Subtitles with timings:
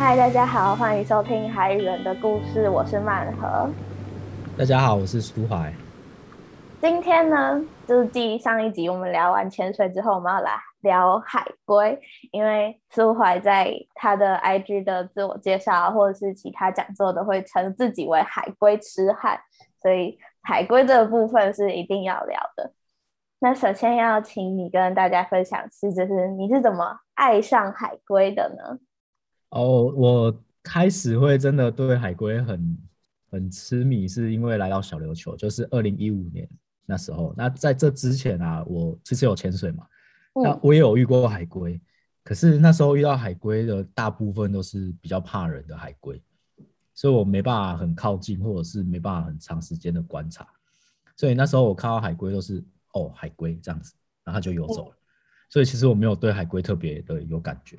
[0.00, 3.70] 嗨，大家好，欢迎收听《海与人的故事》，我是曼和。
[4.56, 5.70] 大家好，我是苏怀。
[6.80, 12.00] 今天呢，就是继上一集我们聊完潜水之后，我们要来聊海龟。
[12.32, 19.38] 因为苏怀在他的 IG 的自我介绍或者是其他讲座都，会称自己为海龟痴汉，
[19.82, 22.72] 所以海龟这个部分是一定要聊的。
[23.40, 28.78] 那首先要请你跟大家分享是，就是你是怎么爱上海龟的呢？
[29.50, 32.78] 哦，我开始会真的对海龟很
[33.30, 36.48] 很痴迷，是因为来到小琉球，就是二零一五年
[36.86, 37.34] 那时候。
[37.36, 39.86] 那在这之前啊，我其实有潜水嘛，
[40.34, 41.80] 那我也有遇过海龟，
[42.22, 46.22] 可是那时候遇到海龟的大部分都是比较怕人的海龟，
[46.94, 50.46] 所以我没办法很靠近，或者是没办法很长时间的观察。
[51.16, 53.92] 所以那时候我看到海龟都是哦海龟这样子，
[54.24, 54.96] 然后它就游走了。
[55.48, 57.76] 所以其实我没有对海龟特别的有感觉。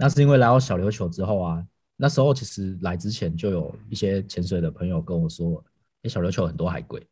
[0.00, 5.62] 那是因为来到小琉球之后啊，那时候其实来之前就有一些潜水的朋友跟我说，
[6.02, 7.04] 哎，小琉球很多海龟，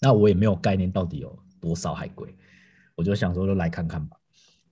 [0.00, 2.34] 那我也没有概念到底有多少海龟，
[2.94, 4.16] 我就想说就来看看吧，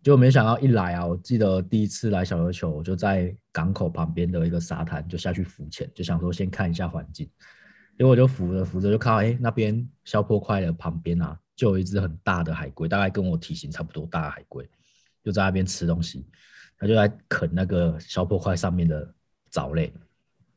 [0.03, 7.29] 结果没想到一来啊，我记得第一次来小琉球，我就在港口旁边的一个沙滩就下去浮潜，就想说先看一下环境，
[7.99, 14.67] 结果我就浮着浮着就看到，哎，那边消波块的旁边啊，就有一只很大的海龟，大概跟我体型差不多大的海龟，
[15.23, 16.27] 就在那边吃东西。
[16.79, 19.15] 他就在啃那个小破块上面的
[19.51, 19.93] 藻类，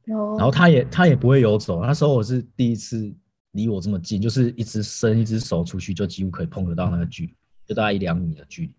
[0.06, 1.82] 然后他也他也不会游走。
[1.82, 3.14] 那时候我是第一次
[3.52, 8.76] 离我这么近，就是一只伸一只手出去，就几乎可以碰得到那个距离，就大概一两米的距离。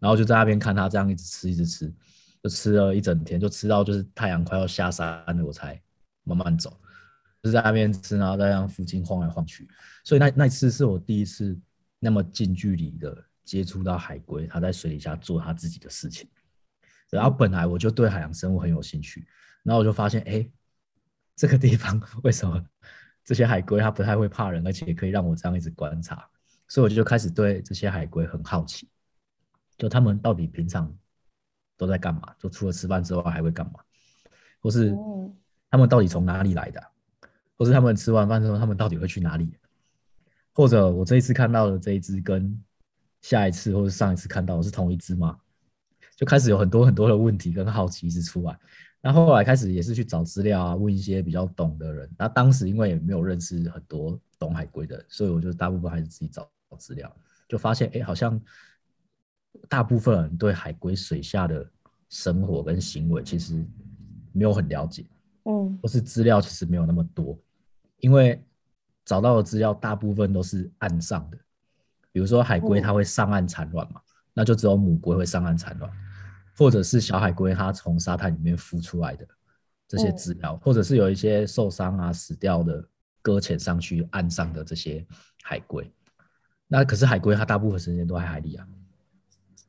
[0.00, 1.92] 然后就在那边看他这样一直吃一直吃，
[2.42, 5.80] 就吃了一整天，就吃到就是太阳快要下山了，我才
[6.22, 6.78] 慢慢走，
[7.42, 9.68] 就在那边吃，然后在那附近晃来晃去。
[10.04, 11.58] 所以那那次是我第一次
[11.98, 16.28] 那么近距离的接触到海龟，它在水底下做它自己的事情。
[17.10, 19.26] 然后本来我就对海洋生物很有兴趣，
[19.62, 20.48] 然后我就发现，哎，
[21.34, 22.64] 这个地方为什么
[23.24, 26.28] 这些海龟它不太会怕人，而且可以让我这样一直观察，
[26.68, 28.88] 所以我就开始对这些海龟很好奇，
[29.76, 30.92] 就他们到底平常
[31.76, 32.34] 都在干嘛？
[32.38, 33.80] 就除了吃饭之外还会干嘛？
[34.60, 34.94] 或是
[35.70, 36.82] 他们到底从哪里来的？
[37.56, 39.52] 或是他们吃完饭之后他们到底会去哪里？
[40.52, 42.60] 或者我这一次看到的这一只跟
[43.20, 45.38] 下一次或者上一次看到的是同一只吗？
[46.18, 48.58] 就开始有很多很多的问题跟好奇一直出来，
[49.00, 52.10] 那后来开始也是去找资料啊，问一些比较懂的人。
[52.18, 57.08] 那当时因为也没有认识很多懂海龟的，所以我就大部分还是自己找资料，
[57.48, 58.40] 就发现哎，好像
[59.68, 61.64] 大部分人对海龟水下的
[62.08, 63.64] 生活跟行为其实
[64.32, 65.06] 没有很了解，
[65.44, 67.38] 嗯，或是资料其实没有那么多，
[68.00, 68.44] 因为
[69.04, 71.38] 找到的资料大部分都是岸上的，
[72.10, 74.00] 比如说海龟它会上岸产卵嘛，
[74.34, 75.88] 那就只有母龟会上岸产卵。
[76.58, 79.24] 或者是小海龟它从沙滩里面孵出来的
[79.86, 82.84] 这些资料，或者是有一些受伤啊死掉的
[83.22, 85.06] 搁浅上去岸上的这些
[85.44, 85.88] 海龟，
[86.66, 88.66] 那可是海龟它大部分时间都在海里啊，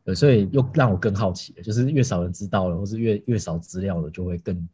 [0.03, 4.69] 对，所以又让我更好奇，就是越少人知道了，或是越越少资料了，就会更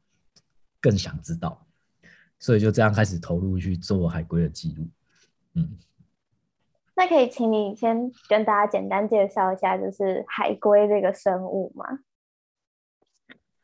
[0.79, 1.67] 更想知道，
[2.39, 4.87] 所以就这样开始投入去做海龟的记录，
[5.55, 5.77] 嗯。
[6.97, 11.85] 那可以请你先跟大家简单介绍一下，就是海龟这个生物吗？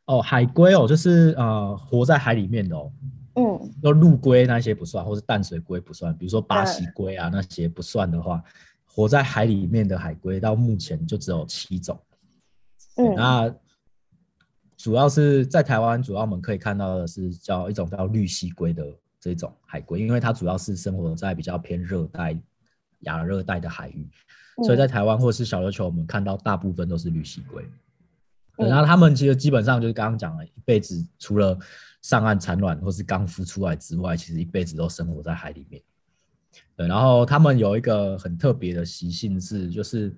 [0.05, 2.91] 哦，海龟哦，就是呃，活在海里面的哦。
[3.35, 3.57] 嗯。
[3.81, 8.43] 那陆龟那些不算，或是淡水龟不算，比如说巴西龟啊那些不算的话，
[8.85, 11.97] 活在海里面的海龟到目前就只有七种。
[12.97, 13.15] 嗯。
[13.15, 13.55] 那
[14.75, 18.85] 主要是在台湾，主要我们可以看到的是叫一种叫绿蜥龟的
[19.21, 22.37] 这种海龟，因为它主要是生活在比较偏热带。
[23.01, 24.09] 亚热带的海域，
[24.63, 27.65] 所以在台湾或是小琉球，我们看到大部分都是绿蜥龟。
[28.57, 31.57] 然后他们其实基本上就是刚刚讲了，一辈子除了
[32.01, 35.81] 上岸产卵或是刚孵出来之外，其实一辈子都生活在海里面。
[36.75, 40.15] 对，然后他们有一个很特别的习性是，就是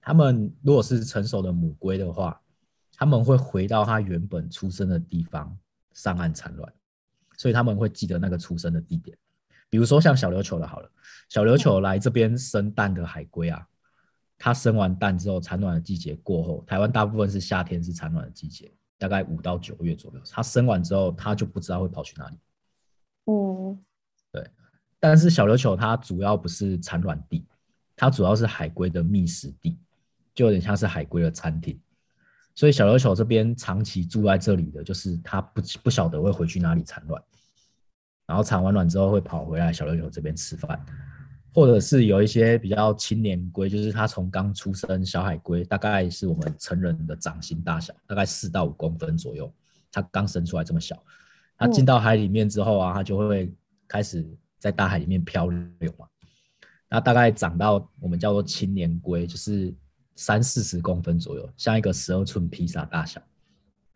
[0.00, 2.40] 他们如果是成熟的母龟的话，
[2.96, 5.56] 他们会回到它原本出生的地方
[5.92, 6.72] 上岸产卵，
[7.36, 9.16] 所以他们会记得那个出生的地点。
[9.70, 10.90] 比如说像小琉球的，好了，
[11.28, 13.64] 小琉球来这边生蛋的海龟啊，
[14.36, 20.20] 它生完蛋之后，产卵的季节过后，台湾大部分是夏天是产卵的季节，大概五到九月左右。
[20.28, 22.36] 它生完之后，它就不知道会跑去哪里。
[23.26, 23.80] 嗯，
[24.32, 24.44] 对。
[24.98, 27.46] 但是小琉球它主要不是产卵地，
[27.94, 29.78] 它主要是海龟的觅食地，
[30.34, 31.80] 就有点像是海龟的餐厅。
[32.56, 37.22] 所以小琉球这边长期住在这里的就是它不不晓得会回去哪里产卵。
[38.30, 40.80] 然后产完卵之后会跑回来小琉球这边吃饭，
[41.52, 49.52] 或者是有一些比较青年龟，就是它从刚出生小海龟，大概是我们成人的掌心大小，大概四到五公分左右，
[49.90, 50.96] 它刚生出来这么小，
[51.58, 53.52] 它进到海里面之后啊，它就会
[53.88, 54.24] 开始
[54.60, 56.06] 在大海里面漂流嘛。
[56.88, 59.74] 那大概长到我们叫做青年龟，就是
[60.14, 63.20] 三四十公分左右，像一个十二寸披萨大小。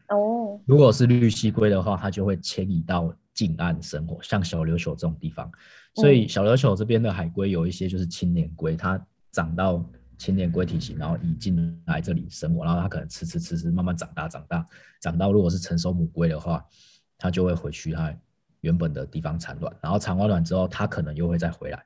[0.08, 5.50] 哦，如果是绿蜥龟的话，它就会迁移到近岸生活，像小琉球这种地方。
[5.96, 9.84] 所以小琉球这边的海龟有一些就是青年龟，它长到
[10.16, 14.64] 青年龟体型，然后移进来这里生活，然后它可能吃吃吃吃，慢慢长大长大，
[15.00, 16.64] 长到如果是成熟母龟的话，
[17.18, 18.16] 它就会回去它
[18.60, 21.84] 原本的地方产卵，然后产完卵之后，它可能又会再回来。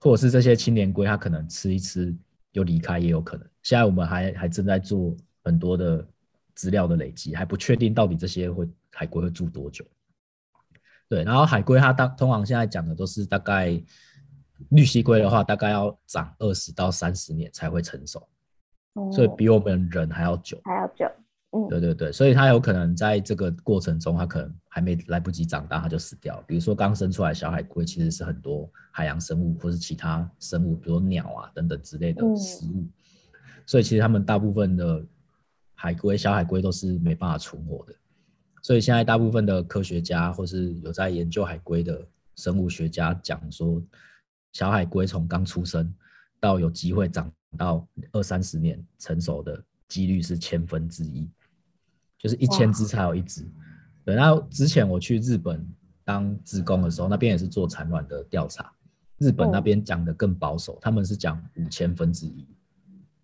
[0.00, 2.14] 或者是这些青年龟，它可能吃一吃
[2.52, 3.48] 又离开，也有可能。
[3.62, 6.06] 现在我们还还正在做很多的
[6.54, 9.84] 资料的累积，还不确定到底这些会海龟会住多久。
[11.08, 13.80] 对，然后海龟它大通常现在讲的都是大概
[14.70, 18.26] 绿蜥龟的话，大概要长二十到三十年才会成熟，
[19.12, 21.06] 所以比我们人还要久，还要久。
[21.68, 26.42] 对对对，所以它有可能在这个过程中，它可能还没来不及长大，它就死掉。
[26.48, 32.84] 比如说刚生出来小海龟，其实是很多海洋生物或是其他生物，比如鸟啊等等之类的食物。
[33.66, 35.04] 所以其实他们大部分的
[35.74, 37.94] 海龟、小海龟都是没办法存活的。
[38.64, 43.80] 所以现在大部分的科学家或是有在研究海龟的生物学家讲说，
[44.54, 45.94] 小海龟从刚出生
[46.40, 51.28] 到有机会长到二三十年成熟的几率是千分之一。
[52.16, 53.46] 就是一千只才有一只，
[54.02, 54.14] 对。
[54.14, 55.62] 然后之前我去日本
[56.02, 58.72] 当职工的时候，那边也是做产卵的调查，
[59.18, 62.48] 日本那边讲的更保守，他们是讲五千分之一。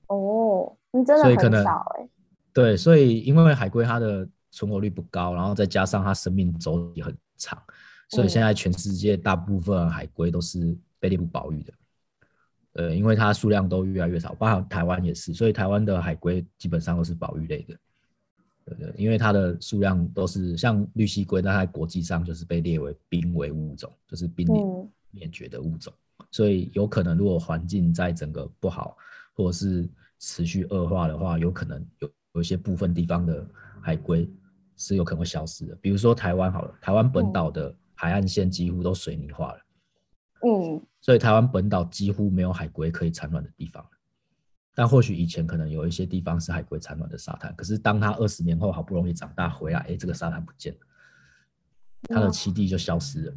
[0.08, 2.06] 哦，你真的很少哎。
[2.52, 7.60] 对，所以因为海龟它的存活率不高，然后再加上它生命周期很长，
[8.08, 11.72] 所以现在全世界大部分海龟都是被列入保育的。
[12.74, 17.76] 呃，因为它数量都越来越少，包括台湾也是，所以台湾的海龟基本上都是保育类的。
[18.78, 25.92] 对，因为它的数量都是像绿蜥龟，它在国际上就是被列为濒危物种，就是濒临灭绝的物种。
[26.30, 28.96] 所以有可能，如果环境在整个不好，
[29.34, 29.88] 或者是
[30.20, 33.44] 持续恶化的话，有可能有有一些部分地方的
[33.80, 34.30] 海龟
[34.80, 35.76] 是有可能会消失的。
[35.76, 39.60] 比如说台湾好了，台湾本岛的海岸线几乎都水泥化了，
[40.46, 43.86] 嗯，所以台湾本岛几乎没有海龟可以产卵的地方。
[44.74, 50.80] 但或许以前可能有一些地方是海龟产卵的沙滩，可是当它二十年后好不容易长大回来，哎，这个沙滩不见了，
[52.08, 53.34] 它的栖地就消失了。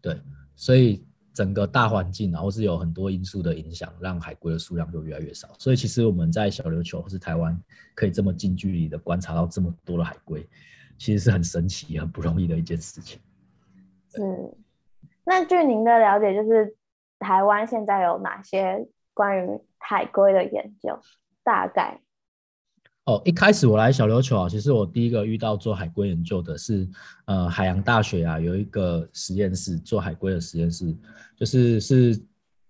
[0.00, 0.18] 对，
[0.54, 1.04] 所以
[1.36, 5.48] 整个大环境然后是有很多因素的影响，让海龟的数量就越来越少。
[5.58, 7.60] 所以其实我们在小琉球或是台湾
[7.94, 10.48] 可以这么近距离的观察到这么多的海龟，
[10.96, 13.20] 其实是很神奇、很不容易的一件事情。
[14.08, 14.22] 是，
[15.24, 16.74] 那据您的了解，就是
[17.18, 18.88] 台湾现在有哪些？
[19.16, 21.00] 关于海龟的研究，
[21.42, 21.98] 大概
[23.06, 26.88] 哦，一开始我来小琉球啊，其实我第一个遇到做海龟研究的是，
[27.26, 30.92] 呃，海洋大学啊有一个实验室做海龟的实验室，
[31.36, 32.20] 就是是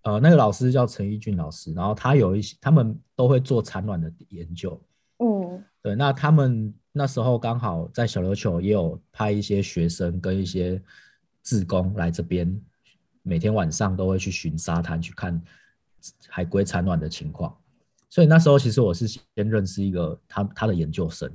[0.03, 4.79] 呃那个老师叫陈义俊老师，然后他有一些他们都会做产卵的研究，
[5.21, 10.81] 嗯，对，那他们那时候刚好在小琉球也有派一些学生跟一些
[11.43, 12.61] 志工来这边，
[13.23, 15.43] 每天晚上都会去巡沙滩去看。
[16.29, 17.57] 海龟产卵的情况，
[18.17, 21.31] 所以那时候其实我是先认识一个他他的研究生，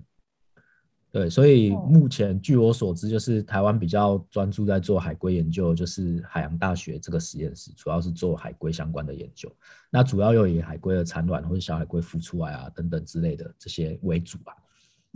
[1.12, 9.48] 对，所以目前据我所知，就是台湾比较专注在做海龟研究，就是海洋大学这个实验室，主要是做海龟相关的研究。
[9.92, 14.52] 那主要又以海龟的产卵或者小海龟孵出来啊等等之类的这些为主吧。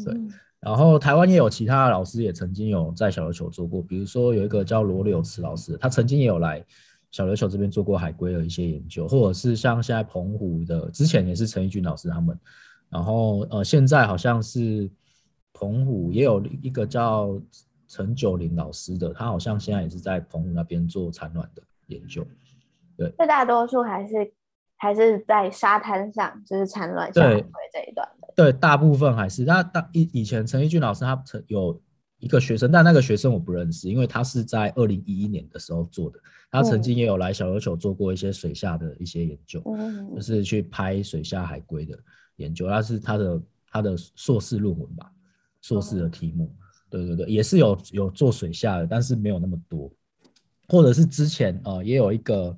[0.06, 0.16] 对，
[0.60, 6.64] 然后台湾也有其他的老师也曾经有在小琉球做过，比如说有一个叫罗柳慈老师，他曾经也有来。
[7.16, 12.38] 小琉球这边做过海龟的一些研究，或者是像现在澎湖的，之前也是陈义军老师他们，
[12.90, 14.92] 然后呃现在好像是
[15.54, 17.40] 澎湖也有一个叫
[17.88, 22.28] 陈九龄老师的，他好像现在也是在澎湖那边做产卵的研究。
[22.98, 24.34] 对，最大多数还是
[24.76, 28.34] 还是在沙滩上，就是产卵下海龟这一段的。
[28.36, 31.80] 对，大部分还是那大以以前陈义军老师他曾有。
[32.20, 36.20] 一个学生，但那个学生我不认识，因为他是在二零一一年的时候做的。
[36.50, 39.62] 他曾经也有来小琉球做过一些水下的一些研究，
[40.16, 42.00] 就是去拍水下海龟的
[42.38, 42.68] 研究。
[42.68, 45.12] 那是他的他的硕士论文吧，
[45.62, 46.56] 硕士的题目。
[46.90, 49.92] 对对对，也是有有做水下的，但是没有那么多。
[50.70, 52.58] 或者是之前呃也有一个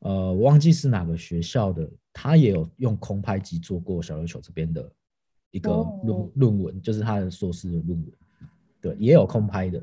[0.00, 4.90] 呃我忘记是哪个学校的，他也有用空拍机做过小琉球这边的
[5.52, 5.70] 一个
[6.02, 8.12] 论论文，就是他的硕士的论文。
[8.82, 9.80] 对，也有空拍的，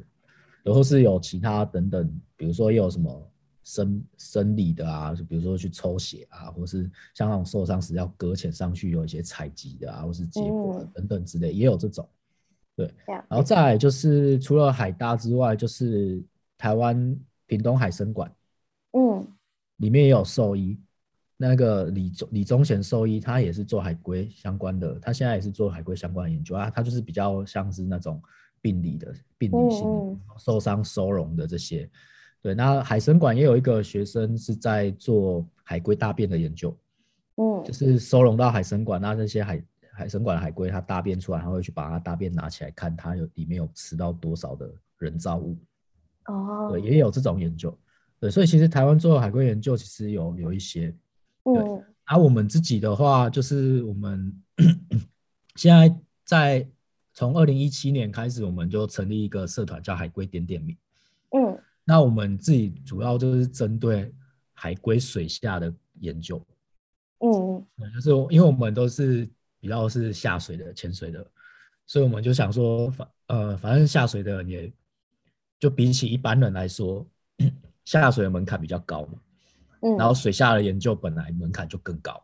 [0.62, 3.32] 然后是有其他等等，比如说有什么
[3.64, 6.84] 生生理的啊，就比如说去抽血啊，或是
[7.16, 12.08] 像那种受伤时要搁浅上去，有一些采集的啊，或是结果等等之类，也有这种。
[12.76, 16.24] 对，然后再来就是除了海大之外，就是
[16.58, 18.32] 台湾屏东海参馆，
[18.92, 19.28] 嗯，
[19.78, 20.80] 里面也有兽医，
[21.36, 28.22] 那个李宗李宗贤兽医，他也是做海龟相关的，他现在也是做海龟相关的研究啊，他就是比较像是那种
[28.62, 31.90] 病理的病理性的受伤收容的这些。
[32.42, 36.76] 对，那海参馆也有一个学生是在做海龟大便的研究，
[37.36, 45.58] 嗯，就是收容到海参馆，那这些海海参馆的海龟，它大便出来，他会去把它大便拿起来看，它有里面有吃到多少的人造物。
[46.28, 47.78] 哦，对，也有这种研究。
[48.22, 50.96] 对，所以其实台湾做海龟研究，其实有有一些。
[51.44, 54.34] 嗯，而我们自己的话，就是我们
[55.56, 56.68] 现在在
[57.20, 60.78] 从二零一七年开始，我们就成立一个社团，叫海龟点点名。
[61.32, 61.60] 嗯。
[61.84, 64.10] 那我们自己主要就是针对
[64.54, 66.42] 海龟水下的研究，
[67.20, 71.26] 嗯，就是因为我们都是比较是下水的潜水的，
[71.88, 74.72] 所以我们就想说，反呃反正下水的人也
[75.60, 77.06] 就比起一般人来说，
[77.84, 79.20] 下水的门槛比较高嘛，
[79.82, 82.24] 嗯，然后水下的研究本来门槛就更高，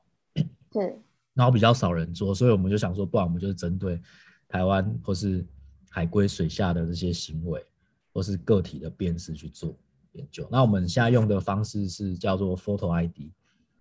[0.71, 0.95] 对，
[1.33, 3.99] 然后比较少人做，所以我们就想说，不然我们就是针对
[4.47, 5.45] 台湾或是
[5.89, 7.65] 海龟水下的这些行为。
[8.13, 9.77] 或是个体的辨识去做
[10.13, 13.29] 研究，那我们现在用的方式是叫做 Photo ID，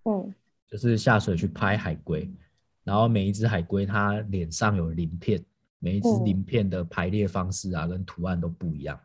[0.07, 0.35] 嗯，
[0.67, 2.29] 就是下水去拍海龟，
[2.83, 5.41] 然后每一只海龟它脸上有鳞片，
[5.79, 8.99] 每一只鳞片的排列方式啊跟图案都不一样，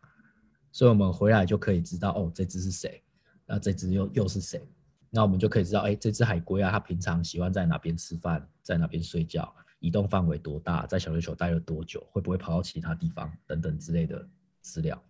[0.72, 3.00] 所以我们回来就可以知道哦这只是谁，
[3.46, 4.68] 那这只又又是谁，
[5.12, 14.28] 那我们就可以知道哎这只海龟啊它平常喜欢在哪边吃饭，在哪边睡觉，移动范围多大，在小月球待了多久，会不会跑到其他地方等等之类的
[14.62, 15.02] 资料。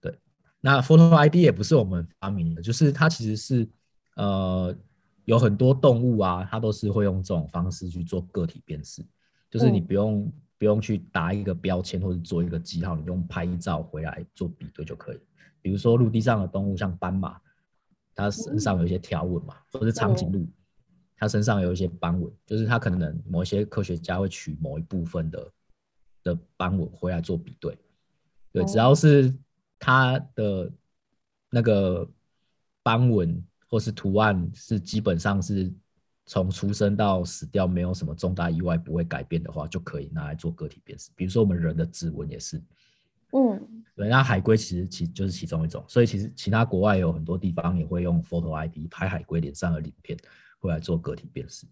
[0.00, 0.18] 对
[0.60, 3.68] 那 Photo ID 也不是我们发明的，就是它其实是，
[4.16, 4.74] 呃，
[5.24, 9.04] 有很多动物啊，它都是会用这种方式去做个体辨识，
[9.50, 15.20] 就是你不用不用去打一个标签或者做一个记号，你用拍照回来做比对就可以。
[15.60, 17.38] 比如说陆地上的动物，像斑马，
[18.14, 20.46] 它身上有一些条纹嘛，或者是长颈鹿，
[21.16, 25.52] 它身上有一些斑纹，就是它可能某一些科学家会取某一部分的
[26.22, 27.78] 的斑纹回来做比对，
[28.52, 29.34] 对，只要是。
[29.78, 30.72] 它的
[31.50, 32.08] 那个
[32.82, 35.70] 斑纹或是图案是基本上是
[36.24, 41.10] 从出生到死掉没有什么重大意外不会改变的话，就可以拿来做个体辨识。
[41.14, 42.56] 比如说我们人的指纹也是，
[43.32, 44.08] 嗯，对。
[44.08, 50.18] 那海龟其实其就是其中一种，所以其实其他国外有很多地方也会用 Photo ID 拍海龟脸上的鳞片，
[50.58, 51.66] 会来做个体辨识。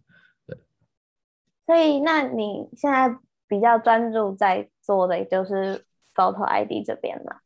[0.46, 0.58] 对。
[1.66, 7.36] 所以那你现在比较专注在做的就是 Photo ID 这边嘛？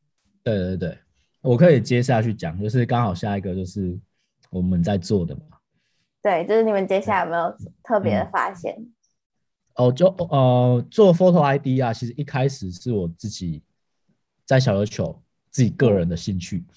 [0.42, 0.98] 对对对，
[1.40, 3.98] 我可以接下去讲，就是刚好下一个就是
[4.50, 5.42] 我们在做的嘛。
[6.22, 8.76] 对，就是你们接下来有没有特别的发现？
[9.76, 13.62] 哦，就呃做 Photo ID 啊，其实一开始是我自己
[14.44, 16.58] 在小琉球自己个人的兴趣。
[16.58, 16.74] 嗯，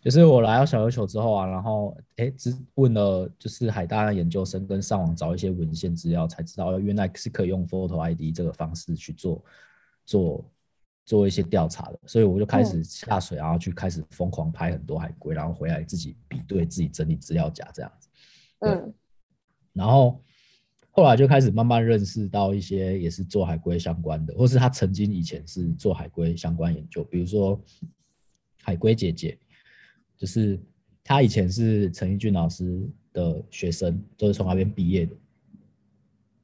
[0.00, 9.44] 就是我来到小琉球之后啊，然后哎，只问了就是海大的研究生，跟上网找一些文献资料，才知道原来是可以用 Photo ID 这个方式去做
[10.04, 10.44] 做。
[11.06, 18.08] 做一些调查的，所以我就开始下水，然后去开始疯狂拍很多海龟，然后回来自己比对，自己整理资料夹这样子。
[18.60, 18.94] 嗯，
[19.72, 20.22] 然后
[20.92, 27.60] 后来就开始慢慢认识到一些也是做海龟相关的，或是他曾经以前是做海龟相关研究，比如说
[28.62, 29.36] 海龟姐姐，
[30.20, 30.60] 就是
[31.02, 35.16] 他以前是陈奕俊老师的学生，都是从那边毕业的。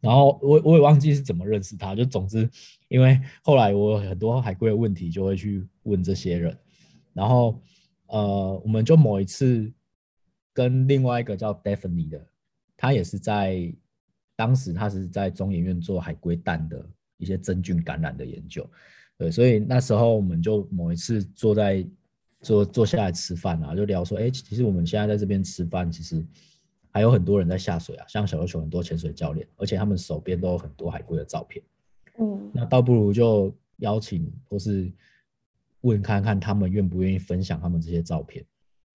[0.01, 2.49] 然后我我也忘记是怎么认识他，就总之，
[2.89, 6.57] 因为后来我有很多海龟的问题，就会去问这些人。
[7.13, 7.61] 然后
[8.07, 9.71] 呃，我们就某一次
[10.55, 12.27] 跟另外一个叫 Daphne 的，
[12.79, 13.71] 他也是在
[14.37, 18.67] 当时他是在中研院做海龟蛋的一些真菌感染的研究。
[19.19, 21.87] 对，所以那时候我们就某一次坐在
[22.47, 26.25] 坐坐下来吃饭啊，就聊说，哎，其实我们现在在这边吃饭，其实。
[26.97, 31.63] 还有很多人在下水啊，像小琉球很多潜水教练，而且他们手边都有很多海龟的照片。
[32.19, 34.91] 嗯，那倒不如就邀请或是
[35.83, 38.43] 问看看他们愿不愿意分享他们这些照片，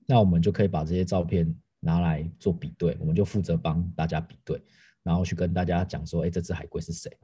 [0.07, 4.59] 那我们就可以把这些照片拿来做比对，我们就负责帮大家比对，
[5.03, 7.15] 然后去跟大家讲说，哎，这只海龟是谁？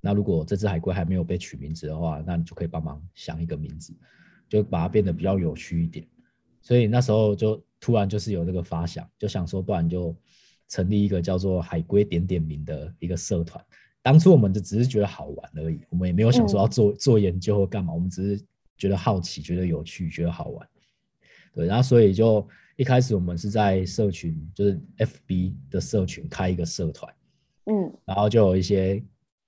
[0.00, 3.94] 那如果这只海龟还没有被取名字的话，那你就可以帮忙想一个名字，
[4.54, 6.06] 就把它变得比较有趣一点。
[6.62, 10.16] 所以那时候就突然就是有这个发想，就想说，不然就
[10.68, 13.62] 成立一个叫做“海龟点点名”的一个社团。
[14.00, 18.44] 当初我们就只是觉得好玩而已，我们也没有想说要做做研究或干嘛，我们只是
[18.78, 20.68] 觉得好奇、觉得有趣、觉得好玩。
[21.52, 22.46] 对，然后所以就
[22.76, 27.12] 一开始我们是在社群，就是 FB 的社群开一个社团，
[27.64, 29.02] 嗯，然后就有一些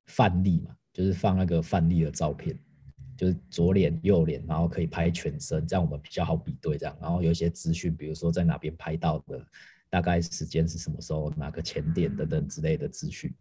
[0.06, 2.58] 范例嘛，就是放那个范例的照片，
[3.16, 6.76] 就是左脸、右脸，然后可以拍全身，这样我们比较好比对。
[6.76, 9.44] 这样，然后有一些资讯，比如说在哪边拍到的，
[9.88, 13.32] 大概时间是什么时候，哪个前点等等之类的资讯。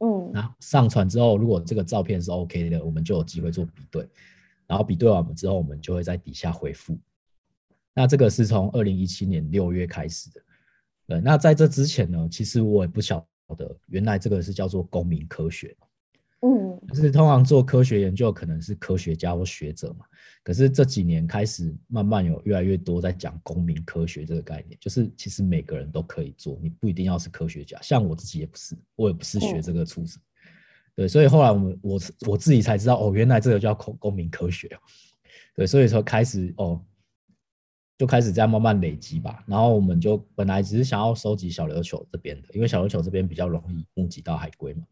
[0.00, 4.08] 嗯，那上传之后，如果这个照片是 OK 的，我们就有机会做比对。
[4.66, 6.98] 然后比对完们之后，我们就会在底下回复。
[7.94, 10.40] 那这个是从二零一七年六月开始的。
[11.06, 13.24] 对，那在这之前呢，其实我也不晓
[13.56, 15.74] 得，原来这个是叫做公民科学。
[16.46, 20.04] 嗯，就是通常做科学研究可能是科学家或学者嘛，
[20.44, 30.22] 可是这几年开始慢慢有越来越多在讲公民科学这个概念，就是其实每个人都可以做，你不一定要是科学家，像我自己也不是，我也不是学这个出身，
[30.94, 34.70] 对，所以后来我们我我自己才知道哦，原来这个叫公公民科学，
[35.56, 36.80] 对，所以说开始哦，
[37.98, 44.84] 就开始这样慢慢累积吧，然后我们就本来只是想要收集小琉球这边的，因为小琉球这边比较容易募集到海龟嘛。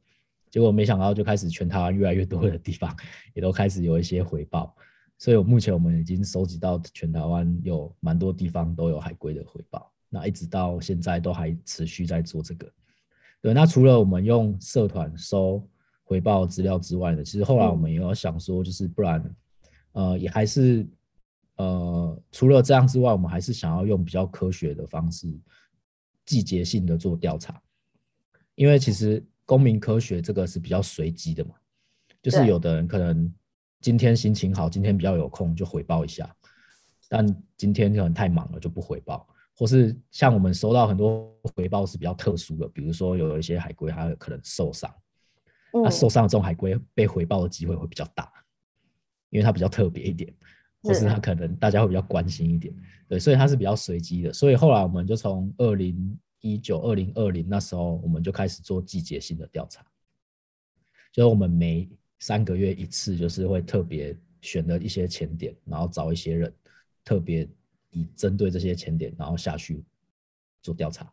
[0.54, 2.96] 结果没想到，就开始全台湾越来越多的地方
[3.32, 4.72] 也都开始有一些回报，
[5.18, 12.70] 所以我目前我们已经收集到全台湾有蛮多地方都有海龟的回报，那一直到现在都还持续在做这个。
[13.42, 15.68] 对，那除了我们用社团收
[16.04, 19.36] 回报资料之外呢，其实后来我们也有想说，就是不然，
[19.90, 20.86] 呃，也还是
[21.56, 25.26] 呃，除了这样之外，我们还是想要用比较科学的方式，
[26.24, 27.60] 季节性的做调查，
[28.54, 29.20] 因为其实。
[29.46, 31.54] 公民科学这个是比较随机的嘛，
[32.22, 33.32] 就是有的人可能
[33.80, 36.34] 今天心情好，今天比较有空就回报一下，
[37.08, 44.90] 但今天可能太忙了就不回报，或是像我们收到很多回报是比较特殊的，比如说有一些海龟它可能受伤，
[45.72, 48.32] 那受伤的这种海龟被回报的机会会比较大，
[49.28, 50.32] 因为它比较特别一点，
[50.82, 52.74] 或是它可能大家会比较关心一点，
[53.08, 56.18] 对，所以它是比较随机的，所以后来我们就从二零。
[56.44, 59.82] 一九二零二零那时候，我们就开始做季节性的调查，
[61.10, 66.52] 就是我们每三个月一次，就是会特别选的一些前点，然后找一些人，
[67.02, 67.48] 特别
[67.92, 69.82] 以针对这些前点，然后下去
[70.62, 71.10] 做调查。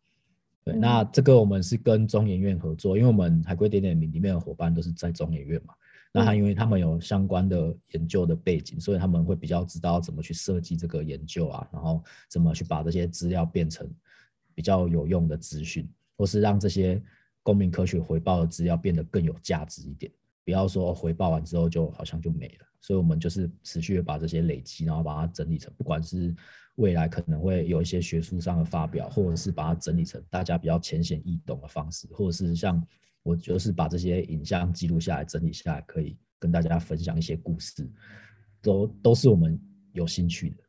[0.65, 5.73] 对，那这个我们是跟中研院合作，因为我们海龟点点名里面的伙伴都是在中研院嘛，
[6.11, 13.89] 那他因为他们有相关的研究的背景，所以他们会比较知道怎么去设计这个研究啊，然后怎么去把这些资料变成。
[14.53, 15.87] 比较有用的资讯，
[16.17, 17.01] 或是让这些
[17.43, 20.11] 公民科学回报的资料变得更有价值一点。
[20.43, 22.65] 不要说回报完之后就好像就没了。
[22.81, 26.35] 所以，我们就是持续的把这些累积，然后把它整理成，不管是
[26.77, 32.83] 未来可能会有一些学术上的发表，或者是把它整理成大家比较浅显易懂的方式，或者是像
[33.21, 37.87] 我就是把这些影像记录下来，整理下来，可以跟大家分享一些故事，
[38.63, 39.61] 都都是我们
[39.93, 40.63] 有兴趣的。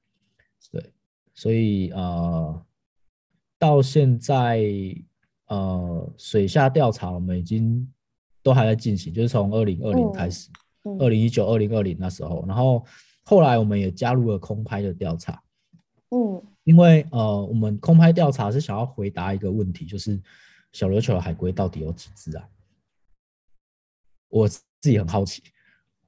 [0.71, 0.93] 对，
[1.33, 2.67] 所以呃。
[3.63, 4.61] 到现在，
[5.47, 7.89] 呃，水下调查我们已经
[8.43, 10.51] 都还在进行，就是从二零二零开始，
[10.99, 12.85] 二零一九、二零二零那时候，然后
[13.23, 15.41] 后来我们也加入了空拍的调查，
[16.11, 20.21] 嗯，因为呃，我们空拍调查是想要回答一个问题，就是
[20.73, 22.45] 小琉球的海龟到底有几只啊？
[24.29, 25.41] 我自己很好奇，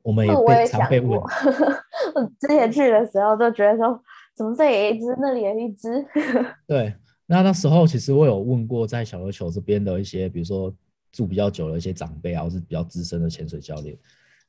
[0.02, 4.02] 我们也被常被问， 我之前去的时候就觉得说，
[4.34, 6.04] 怎么这里一只，那里有一只，
[6.66, 6.92] 对。
[7.26, 10.74] 那那时候其实我有问过在小琉球这边的一些，比如说
[11.10, 13.96] 住比较久的一些长辈啊，或是比较资深的潜水教练。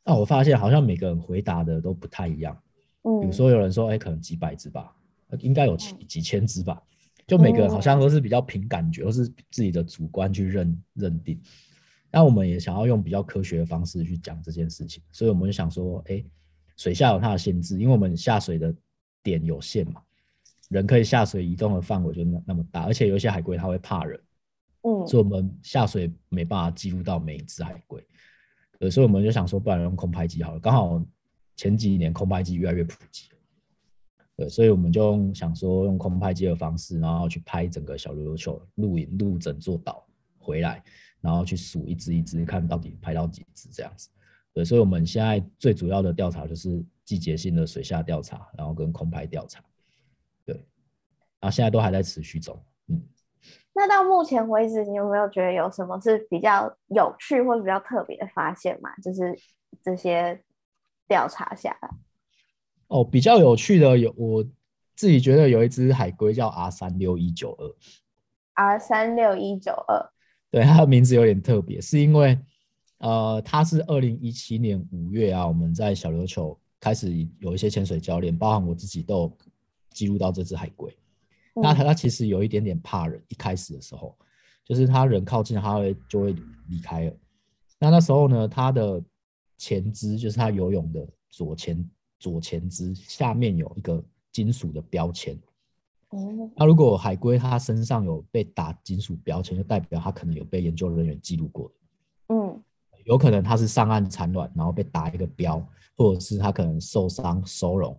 [0.03, 2.55] 那我发现好像每个人回答的都不太一样。
[3.03, 4.93] 嗯，比如说有人说，哎，可能几百只吧，
[5.39, 6.81] 应该有几几千只吧。
[7.25, 11.39] 就每个人好像都是比较凭感觉，或是自己的主观去认认定。
[12.11, 16.23] 那我们也想要用比较科学的方式去讲这件事情，所以我们就想说，哎，
[16.77, 18.73] 水下有它的限制，因为我们下水的
[19.23, 20.01] 点有限嘛。
[20.69, 24.19] 人可以下水移动的范围就那那么大，而且有一些海龟它会怕人，
[24.81, 28.03] 嗯，所以我们下水没办法记录到每一只海龟，
[28.79, 30.59] 呃，所以我们就想说，不然用空拍机好了。
[30.59, 31.03] 刚好
[31.55, 33.29] 前几年空拍机越来越普及，
[34.35, 40.05] 对，所以我们就想说用空拍机的方式，然后去拍整个小琉球，录影录整座岛
[40.39, 40.83] 回来，
[41.21, 44.09] 然后去数一只一只，看到底拍到几只这样子。
[44.51, 49.63] 对，所以我们现在最主要的调查就是季节性的水下调查，然后跟空拍调查。
[51.39, 53.01] 然后现在都还在持续中，嗯。
[53.73, 58.95] 那到目前为止，你有没有觉得有什么是比较有趣或者比较特别的发现嘛？
[59.03, 59.37] 就是
[59.83, 60.41] 这些
[61.07, 61.89] 调查下来。
[62.87, 64.43] 哦，比较有趣的有，我
[64.95, 67.75] 自己觉得有一只海龟叫 R 三六一九二。
[68.53, 70.09] R 三六一九二。
[70.49, 72.39] 对，它的名字有点特别，是因为
[72.99, 79.37] 呃，它是二零一七年五月啊，我们在小琉球开始有一些潜水教练，包含我自己都有
[79.89, 80.97] 记录到这只海龟。
[81.55, 84.17] 那它它其实有一点点怕人，一开始的时候，
[84.63, 86.35] 就是他人靠近，它会就会
[86.67, 87.13] 离开了。
[87.79, 89.01] 那那时候呢，它的
[89.57, 91.89] 前肢，就是它游泳的左前
[92.19, 95.37] 左前肢下面有一个金属的标签。
[96.09, 101.71] 哦，那如果海龟它身上有被打金属标签，就代表它可能有被研究人员记录过
[102.29, 102.61] 嗯
[103.05, 105.63] 有可能它是上岸产卵，然后被打一个标，
[105.95, 107.95] 或者是它可能受伤收容，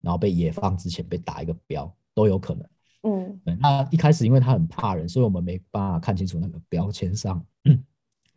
[0.00, 2.68] 然后被野放之前被打一个标，都有可能。
[3.04, 7.40] 嗯对那一开始因为他很怕人，所以我们没办法看清楚那个标签上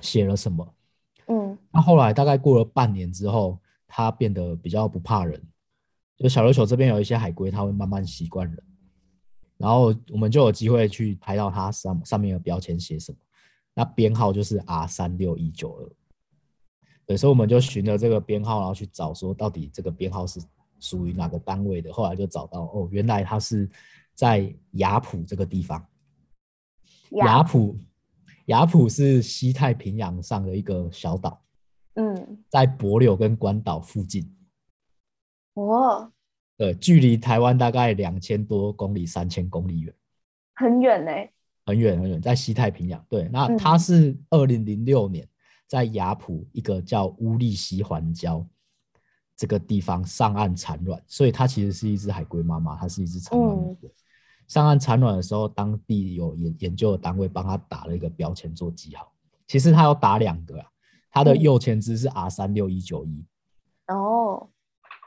[0.01, 0.73] 写了什么。
[1.27, 5.41] 嗯那后来大概过了半年之后，他变得比较不怕人。
[6.17, 8.63] 就小琉球这边有一些海龟，它会慢慢习惯人，
[9.56, 13.17] 然后我们就有机会去拍到它上上面的标签写什么，
[13.75, 15.89] 那编号就是 R 三六一九二。
[17.06, 20.41] 对，所以我们就循着这个编号，然后去找说到底这个编号是
[20.80, 21.93] 属于哪个单位的。
[21.93, 23.69] 后来就找到哦，原来它是
[24.17, 25.86] 在雅浦这个地方。
[27.12, 27.80] 雅浦，
[28.47, 31.39] 雅浦是西太平洋上的一个小岛，
[31.93, 34.36] 嗯，在帛琉跟关岛附近。
[35.53, 36.12] 哦，
[36.58, 39.93] 对，距离台湾大概两千多公里、三千公里远，
[40.56, 41.12] 很远呢。
[41.65, 43.06] 很远很远，在西太平洋。
[43.08, 45.27] 对，那嗯它是二零零六年
[45.67, 48.45] 在雅浦一个叫乌利西环礁
[49.36, 53.77] 这个地方上岸产卵，所以它其实是一只海龟妈妈，它是一只产卵。
[54.48, 59.12] 上岸产卵的时候，当地有研研究的单位帮他打了一个标签做记号。
[59.46, 60.66] 其实他要打两个啊，
[61.12, 63.26] 他的嗯右前肢是 R 三六一九一，
[63.88, 64.48] 哦，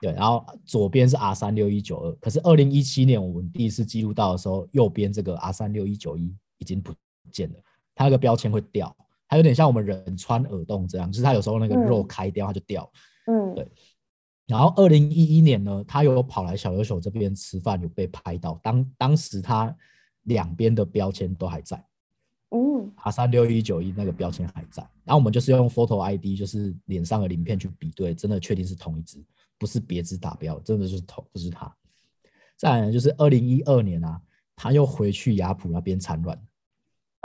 [0.00, 6.94] 对，然后左边是 R 三六一九二，可是二零一七年我们第一次记录到的时候，右边这个 R 三六一九一已经不
[7.31, 7.59] 见了，
[7.94, 8.94] 它那个标签会掉，
[9.29, 12.90] 它有点像我们人穿耳洞这样，就是它有时候那个肉嗯开掉它就掉。
[13.26, 13.70] 嗯对
[14.50, 19.72] 然后二零一一年呢，他有跑来小琉球这边吃饭，有被拍到，当当时他
[20.24, 21.80] 两边的标签都还在
[22.50, 29.22] 嗯，R 三六一九一那个标签还在，然后我们就是用 Photo ID，就是脸上的鳞片去比对，真的确定是同一只，
[29.56, 31.72] 不是别只打标，真的就是同，就是他。
[32.56, 34.20] 再来呢，就是二零一二年啊，
[34.56, 36.36] 他又回去雅浦那边产卵，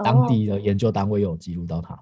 [0.03, 1.99] 当地的研究单位又有记录到它。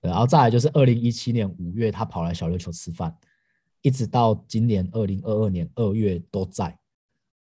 [0.00, 3.12] 对，然后再来就是二零一七年五月，他跑来小琉球吃饭，
[3.88, 6.78] 一直到今年二零二二年二月都在。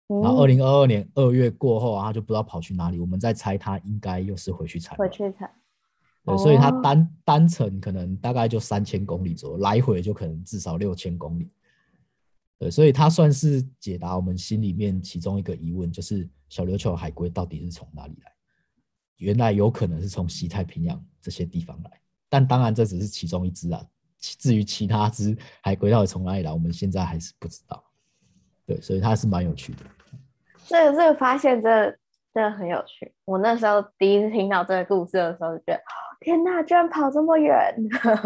[0.09, 2.99] 然后二零二二年二月过后啊，他就不知道跑去哪里。
[2.99, 5.09] 我们在猜他应该又是回去产卵。
[5.09, 5.51] 回去采
[6.25, 11.51] 对，所以它哦单单程可能大概就三千公里左右，来回就可能至少六千公里。
[12.59, 18.33] 对，所以他算是解答我们心里面其中一个疑问，就是小琉球海龟到底是从哪里来？
[19.17, 23.85] 原来有可能是从西太平洋这些地方来，但当然这只是其中一只啊。
[24.23, 27.85] 其至于其他只海龟到底从哪里来，我们现在还是不知道。
[28.65, 29.81] 对，所以它是蛮有趣的。
[30.69, 31.99] 这个这个发现真的
[32.33, 33.13] 真的很有趣。
[33.25, 35.81] 我那时候第一次听到这个故事的时候，就觉得
[36.21, 37.75] 天哪，居然跑这么远！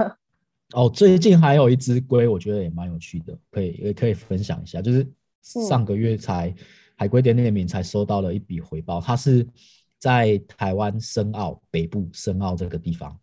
[0.74, 4.82] 哦，最近还有一只龟，我觉得也蛮有趣的，可以也可以分享一下。
[4.82, 5.08] 就是
[5.40, 6.54] 上个月才、
[6.96, 9.46] 海龟点点名才收到了一笔回报，它是
[9.98, 13.18] 在台湾深澳北部深澳这个地方，嗯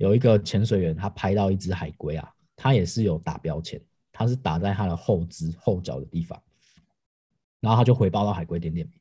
[0.00, 3.78] 有一个潜水员他拍到一只海龟啊，他也是有打标签，
[4.10, 6.42] 他是打在他的后肢后脚的地方，
[7.60, 8.98] 然后他就回报到海龟点点名，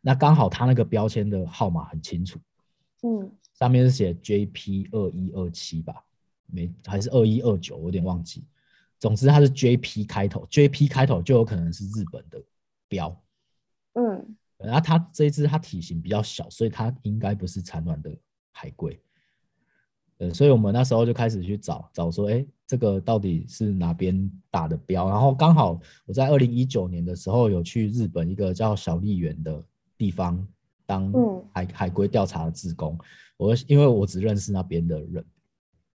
[0.00, 2.40] 那刚好他那个标签的号码很清楚，
[3.02, 6.04] 嗯上面是写 JP 二一二七吧，
[6.46, 8.44] 没还是二一二九，我有点忘记。
[8.98, 12.42] 总之它是 JP 开头，JP 开头就有可能是日本的
[12.88, 13.16] 标。
[13.92, 18.12] 嗯然后它这一只它体型比较小，所以它应该不是产卵的
[18.50, 19.00] 海龟。
[20.22, 25.08] 呃，所以我们那时候就开始去找找说，哎，这个到底是哪边打的标？
[25.08, 29.60] 然后刚好我在二零一九年的时候有去日本一个叫小笠原的
[29.98, 30.46] 地方
[30.86, 32.96] 当嗯海、海龟调查的志工。
[33.36, 35.24] 我因为我只认识那边的人，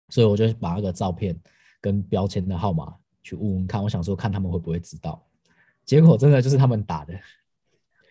[0.07, 1.37] 所以我就把那个照片
[1.81, 5.21] 跟标签的号码去问问看，我想说看他们会不会知道。
[5.83, 7.13] 结果真的就是他们打的，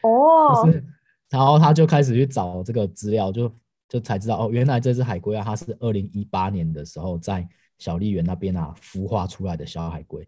[0.03, 0.85] 哦就是，
[1.31, 3.51] 然后他就开始去找这个资料，就
[3.92, 10.26] 就才知道哦，原来这只海龟啊，它是二零一八年的时候在小笠原那边啊孵化出来的小海龟。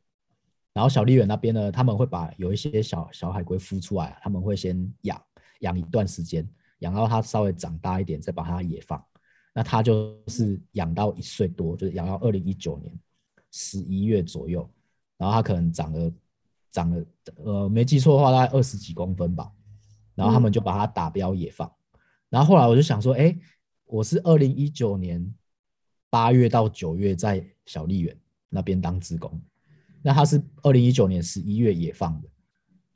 [0.75, 5.19] 然后小笠原那边呢，他们会把有一些小小海龟孵出来啊，他们会先养
[5.61, 6.47] 养一段时间，
[6.81, 9.03] 养到它稍微长大一点，再把它野放。
[9.55, 12.93] 那它就是养到一岁多，就是养到二零一九年
[13.51, 14.69] 十一月左右，
[15.17, 16.13] 然后它可能长了
[16.71, 17.03] 长了，
[17.37, 19.51] 呃，没记错的话，大概二十几公分吧。
[20.15, 21.73] 然后他们就把它打标野放。
[22.35, 23.33] 然后后来我就想说，哎，
[23.87, 25.33] 我是二零一九年
[26.11, 28.13] 八月到九月在小丽园
[28.49, 29.41] 那边当职工，
[30.03, 32.29] 那他是二零一九年十一月也放的，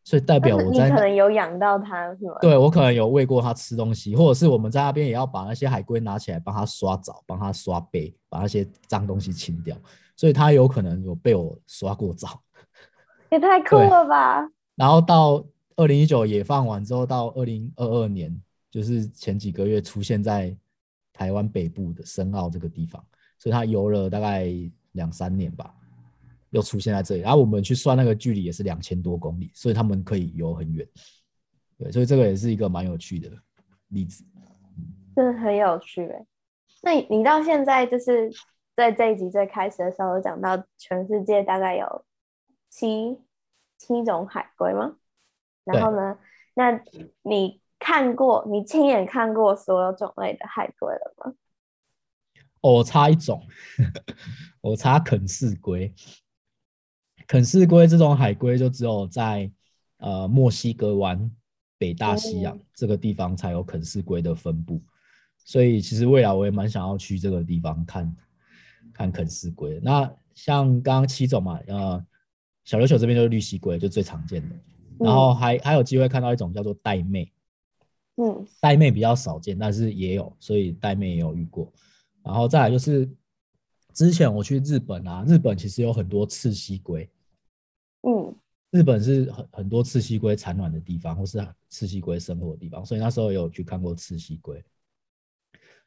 [0.02, 2.34] 所以代表我在你可能有养到它是吗？
[2.40, 9.76] 对我可能有喂过它吃东西，或者是我们在那边也要把那些海龟拿起来帮它刷澡、帮它刷背，把那些脏东西清掉，
[10.16, 12.42] 所以它有可能有被我刷过澡。
[13.30, 14.44] 也太酷了吧！
[14.74, 15.46] 然后到
[15.76, 18.36] 二零一九也放完之后，到二零二二年，
[18.78, 20.56] 就是前几个月出现在
[21.12, 23.04] 台湾北部的深澳这个地方，
[23.36, 24.46] 所以它游了大概
[24.92, 25.74] 两三年吧。
[26.50, 30.88] 又出现在这里，然后我们去算那个距离也是两千多公里，所以他们可以游很远。
[31.76, 33.28] 对，所以这个也是一个蛮有趣的
[33.88, 34.24] 例子。
[35.16, 36.26] 真的很有趣哎。
[36.82, 38.30] 那你到现在就是
[38.76, 42.04] 在这一集最开始的时候讲到全世界大概有
[42.70, 43.18] 七
[43.76, 44.96] 七种海龟吗？
[45.64, 46.16] 然后呢？
[46.54, 46.80] 那
[47.24, 51.34] 你看过，你亲眼看过所有种类的海龟了吗？
[52.60, 53.46] 我差一种，
[54.60, 55.94] 我差肯氏龟。
[57.26, 59.50] 肯氏龟这种海龟就只有在
[59.98, 61.30] 呃墨西哥湾、
[61.76, 64.82] 北大西洋这个地方才有肯氏龟的分布，
[65.44, 68.16] 所以其实未来我也蛮想要去这个地方看
[68.92, 69.78] 看肯氏龟。
[69.82, 72.04] 那像刚刚七种嘛，呃，
[72.64, 74.56] 小琉球这边就是绿蜥龟，就最常见的，
[74.98, 77.30] 然后还还有机会看到一种叫做玳瑁，
[78.20, 81.72] 嗯，玳妹比较少见，但是也有，所以玳妹也有遇过。
[82.22, 83.08] 然后再来就是
[83.94, 87.08] 之前我去日本啊，日本其实有很多赤蜥龟。
[88.02, 88.34] 嗯，
[88.70, 91.38] 日本是很很多赤蜥龟产卵的地方，或是
[91.70, 94.62] 赤蜥龟生活的地方，所以那时候有去看过赤蜥龟。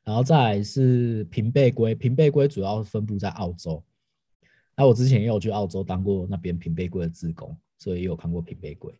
[0.03, 3.83] 然后再来是平背龟，平背龟主要分布在澳洲。
[4.75, 8.97] 那我之前也有去澳洲当过那边平背龟的职工，所以也有看过平背龟。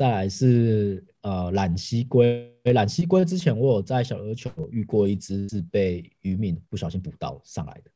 [0.00, 7.90] 再来是呃懒蜥龟，懒蜥龟之前我有在小琉球遇过一只是被渔民不小心捕到上来的。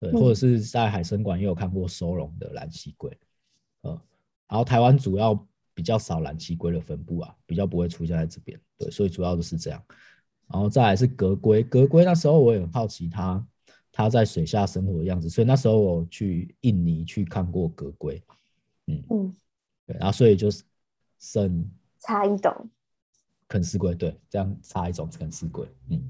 [0.00, 3.08] 对，或者是在海参馆也有看过收容的蓝蜥龟，
[3.82, 3.90] 呃，
[4.48, 5.32] 然后台湾主要
[5.72, 9.80] 比较少蓝蜥龟的分布啊，比较不会出现在这边，对，所以主要就是这样。
[10.48, 13.46] 然后再来是格龟，格龟那时候我也很好奇它
[13.92, 18.20] 它在水下生活的样子，所以那时候我去印尼去看过格龟，
[18.88, 19.32] 嗯嗯，
[19.86, 20.64] 对，然后所以就是
[21.22, 22.68] 剩差一种
[23.48, 26.02] 啃食龟，对，这样差一种啃食龟，嗯，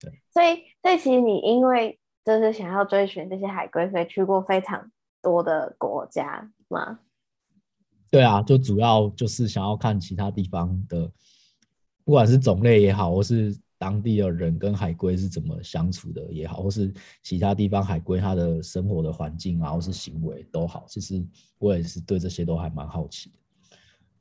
[0.00, 2.00] 对，所以所以其实你因为。
[2.26, 4.90] 就是想要追寻这些海龟，所以去过非常
[5.22, 6.98] 多的国家吗？
[8.10, 11.08] 对啊，就主要就是想要看其他地方的，
[12.02, 21.24] 不管是种类也好，或是当地的人跟海龟是怎么相处的也好，或是其他地方海龟它的生活的环境啊，或是行为都好，其实
[21.58, 23.38] 我也是对这些都还蛮好奇的。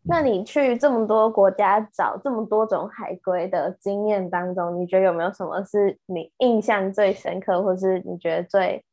[0.07, 8.85] 那你去这么多国家找这么多种海龟的经验当中，你觉得有没有什么是你印象最深刻，或是你觉得最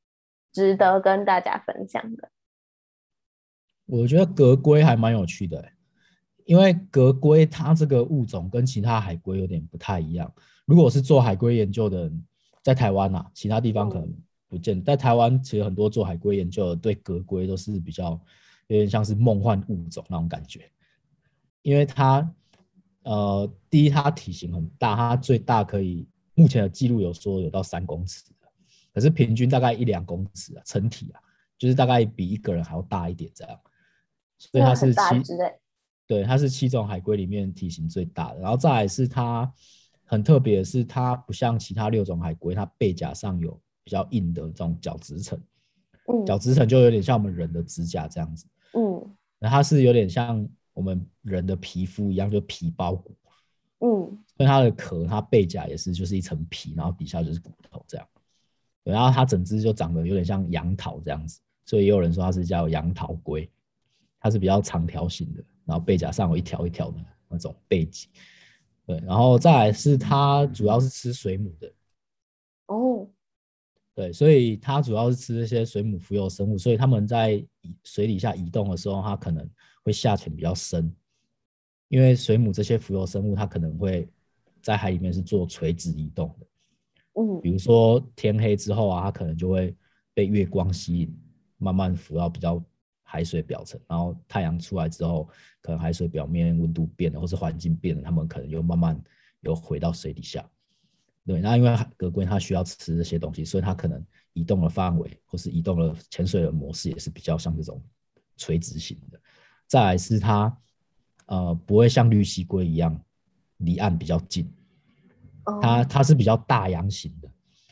[0.52, 2.30] 值得跟大家分享的？
[3.86, 5.62] 我觉得格龟还蛮有趣的，
[6.44, 10.32] 因为格龟它这个物种跟其他海龟有点不太一样。
[10.64, 12.24] 如果是做海龟研究的人，
[12.62, 14.10] 在台湾啊，其他地方可能
[14.48, 14.82] 不见。
[14.82, 18.18] 在台湾，其实很多做海龟研究的对格龟都是比较
[18.68, 20.70] 有点像是梦幻物种那种感觉。
[21.62, 22.28] 因为它，
[23.04, 28.24] 呃，第一，它体型很大，它最大可以目前的记录有说有到三公尺
[28.92, 31.20] 可是平均大概一两公尺啊，成体啊，
[31.56, 33.58] 就是大概比一个人还要大一点这样，
[34.38, 35.00] 所以它是七，
[36.06, 38.40] 对，它是七种海龟里面体型最大的。
[38.40, 39.50] 然后再来是它
[40.04, 45.40] 很特别的是，它不像其他六种海龟，它背甲上有比较硬的这种角质层，
[46.08, 50.46] 嗯，角质层就有点像我们人的指甲这样子，嗯，那它是有点像。
[50.72, 53.16] 我们人的皮肤一样，就皮包骨，
[53.80, 58.08] 嗯，跟它的壳，它背甲也是，就是一层皮，然后底下就是骨头这样。
[58.84, 63.48] 然后它整只就长得有点像杨桃这样子，所以也有人说它是叫杨桃龟。
[64.24, 68.08] 它是比较长条形的，然后背甲上有一条一条的那种背脊。
[68.86, 71.72] 对，然后再来是它主要是吃水母的。
[72.66, 73.08] 哦，
[73.96, 77.44] 对，所以它主要是吃这些水母浮游生物，所以它们在
[77.82, 79.44] 水底下移动的时候，它可能。
[79.82, 80.94] 会下潜比较深，
[81.88, 84.08] 因为水母这些浮游生物，它可能会
[84.62, 86.46] 在海里面是做垂直移动的。
[87.14, 89.76] 嗯，比如说天黑之后啊，它可能就会
[90.14, 91.20] 被月光吸引，
[91.58, 92.64] 慢慢浮到比较
[93.02, 93.80] 海水表层。
[93.88, 95.28] 然后太阳出来之后，
[95.60, 98.98] 可能海水表面温度变了，或是环境变了，它们可能又慢慢
[99.40, 100.48] 又回到水底下。
[101.26, 107.80] 对，那因为格龟它需要吃这些东西，所以它可能移动的范围或是移动的潜水的模式也是比较像这种
[108.36, 109.20] 垂直型的。
[109.66, 110.56] 再来是它，
[111.26, 113.00] 呃，不会像绿蜥龟一样
[113.58, 114.50] 离岸比较近，
[115.60, 117.30] 它它是比较大洋型的，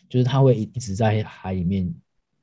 [0.08, 1.92] 就是它会一直在海里面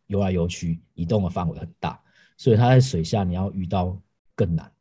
[0.07, 1.99] 游来游去，移动的范围很大，
[2.37, 3.99] 所以它在水下你要遇到
[4.35, 4.71] 更难，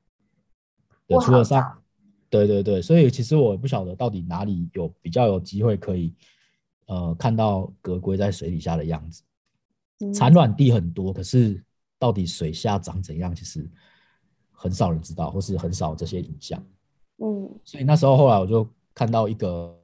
[1.07, 1.83] 对，除了上找，
[2.29, 6.15] 对对对，所以其实我也不晓得到底哪里有比较有机会可以
[6.87, 9.23] 呃看到格龟在水底下的样子。
[10.01, 10.13] 嗯。
[10.13, 11.65] 产卵地很多，可是
[11.99, 13.67] 到底水下长怎样，其实
[14.57, 16.61] 很少人知道，或是很少这些影像。
[17.19, 19.75] 嗯所以那时候后来我就看到一个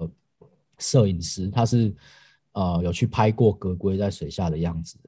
[0.79, 1.95] 摄影师，他是
[2.53, 4.99] 呃有去拍过格龟在水下的样子，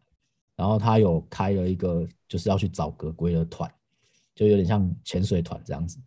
[0.55, 3.71] 然后他有开了一个就是要去找格龟的团，
[4.35, 5.99] 就有点像潜水团这样子。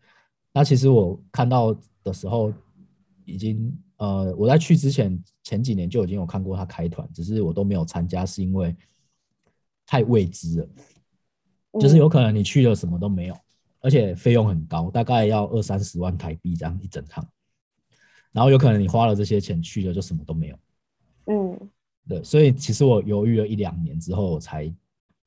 [0.53, 2.51] 那其实我看到的时候，
[3.25, 8.75] 已经呃我在去之前前几年就已经有看过他开团，只是我都没有参加，是因为
[9.85, 10.69] 太未知了。
[11.79, 13.37] 就是有可能你去了什么都没有，
[13.79, 17.27] 而且费用很高，大概要二三十万台币这样一整趟。
[18.31, 20.59] 然后有可能你花了这些钱去了就什么都没有。
[21.25, 21.69] 嗯
[22.07, 24.73] 对，所以其实我犹豫了一两年之后我才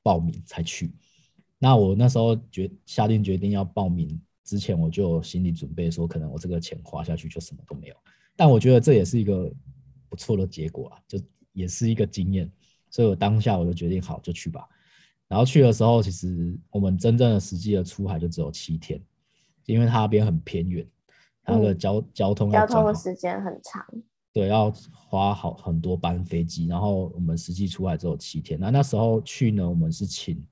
[0.02, 0.90] 报名才去。
[1.58, 7.96] 那我那时候决下定决定要报名之前，我就有心理准备说，可能我这个钱花下去就什么都没有。
[8.34, 9.52] 但我觉得这也是一个
[10.08, 11.20] 不错的结果啊，就
[11.52, 12.50] 也是一个经验。
[12.88, 14.66] 所以我当下我就决定好就去吧。
[15.30, 19.00] 然后去的时候，其实我们真正的实际的出海就只有七天，
[19.64, 20.84] 因为它那边很偏远，
[21.44, 23.86] 它的嗯交、交通要交通的时间很长。
[24.32, 28.58] 对，要花好很多班飞机，然后我们实际出海只有七天。
[28.58, 30.44] 那那时候去呢，我们是请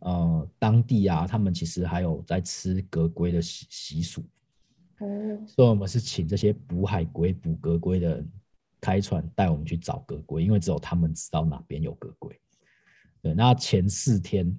[0.00, 4.22] 呃当地啊，他们其实还有在吃格龟的习习俗，
[5.00, 8.30] 嗯所以我们是请这些捕海龟、捕格龟的人
[8.78, 12.38] 开船带我们去找格龟，因为只有他们知道哪边有格龟。
[13.28, 14.58] 对，那前四天，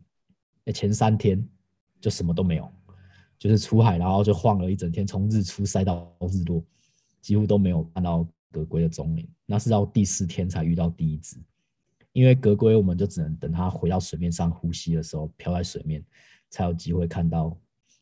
[0.66, 1.44] 诶前三天
[2.00, 2.72] 就什么都没有，
[3.40, 6.64] 就是出海，然后就晃了一整天，从日出晒到日落，
[7.20, 9.28] 几乎都没有看到格龟的踪影。
[9.48, 11.36] 那是到第四天才遇到第一只，
[12.12, 16.06] 因为格龟我们就只能等它回到水面上呼吸的时候，漂在水面，
[16.52, 17.58] 才有机会看到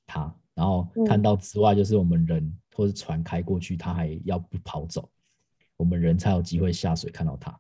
[0.05, 0.35] 它。
[0.53, 5.09] 然后看嗯到之外，就是我们人或是船开过去，它还要不跑走，
[5.77, 7.57] 我们人才有机会下水看到它。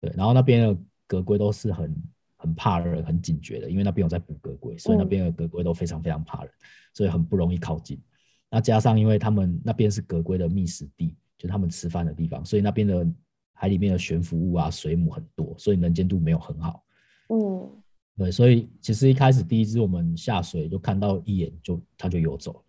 [0.00, 1.94] 对，然后那边的格龟都是很
[2.42, 6.52] 很怕人、很警觉的，因为那边有在捕蛤龟，所以那嗯边的蛤龟都非常非常怕人，
[6.92, 8.00] 所以很不容易靠近。
[8.50, 13.06] 那加上因为他们那边是蛤龟的觅食地，就是他们吃饭的地方，所以那边的
[13.52, 16.84] 海里面的悬浮物啊、水母很多，所以能见度没有很好。
[17.28, 17.70] 嗯
[18.18, 22.62] 对，所以其实一开始第一只我们下水就看到一眼就它就游走，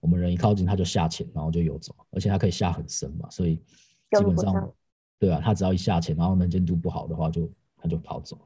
[0.00, 4.72] 我们人一靠近它就下潜，然后就游走，而且它可以下很深嘛，所以基本上
[5.20, 8.40] 对啊，它只要一下潜，然后能见度不好的话就它就跑走。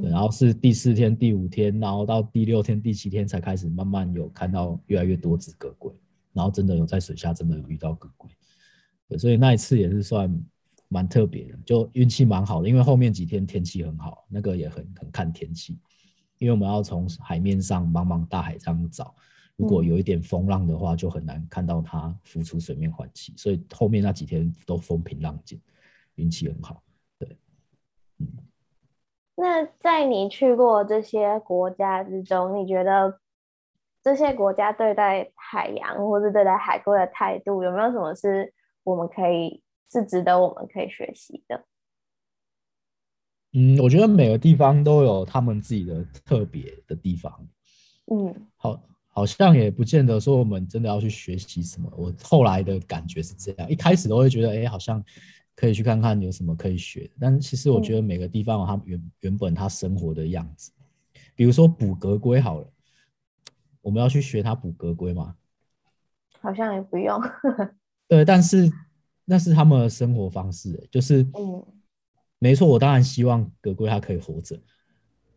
[0.00, 0.10] 对，嗯。
[0.10, 5.92] 然后是第四天、第五天，然后到第六天、第七天才开始慢慢有看到越来越多只蛤龟，
[6.34, 8.30] 然后真的有在水下真的有遇到蛤龟，
[9.08, 10.30] 对，所以那一次也是算
[10.88, 15.78] 蛮特别的，就运气蛮好的，因为后面几天天气很好，那个也很很看天气，
[16.38, 19.14] 因为我们要从海面上茫茫大海这样找，
[19.56, 19.86] 如果嗯。
[19.86, 25.60] 有一点风浪的话，就很难看到它浮出水面换气，所以后面那几天都风平浪静，
[26.16, 26.82] 运气很好。
[29.40, 33.20] 那在你去过这些国家之中，你觉得
[34.02, 41.64] 这些国家对待海洋或者对待海龟的态度，有没有什么是我们可以是值得我们可以学习的？
[43.52, 47.32] 嗯，我觉得每个地方都有他们自己的特别的地方，
[48.10, 51.88] 嗯好，好像也不见得说我们真的要去学习什么。
[51.96, 55.00] 我后来的感觉是这样，一开始都会觉得，哎、好像
[55.58, 57.10] 可以去看看有什么可以学的。
[57.18, 60.70] 但是其实我觉得每个地方有它原原本它生活的样子，
[61.34, 62.72] 比如说捕格龟好了，
[63.82, 65.34] 我们要去学它捕格龟嘛？
[66.40, 67.20] 好像也不用。
[68.06, 68.70] 对，但是
[69.24, 71.66] 那是他们的生活方式、就是嗯
[72.38, 74.56] 没错，我当然希望格龟它可以活着，